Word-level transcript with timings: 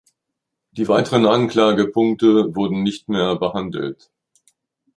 Die 0.71 0.87
weiteren 0.87 1.27
Anklagepunkte 1.27 2.55
wurden 2.55 2.81
nicht 2.81 3.07
mehr 3.07 3.35
behandelt. 3.35 4.09